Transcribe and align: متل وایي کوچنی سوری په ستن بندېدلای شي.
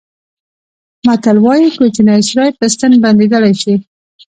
متل 1.05 1.37
وایي 1.45 1.69
کوچنی 1.77 2.19
سوری 2.29 2.51
په 2.59 2.65
ستن 2.73 2.91
بندېدلای 3.03 3.53
شي. 3.61 3.73